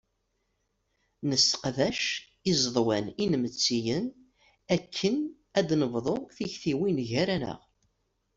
[1.29, 2.01] Nesseqdac
[2.51, 4.05] iẓeḍwan inmettiyen
[4.75, 5.15] akken
[5.57, 7.59] ad nebḍu tiktiwin gar-aneɣ.